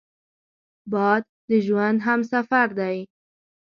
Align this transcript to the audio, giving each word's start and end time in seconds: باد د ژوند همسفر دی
باد 0.91 1.23
د 1.49 1.51
ژوند 1.65 1.97
همسفر 2.07 2.67
دی 2.79 2.97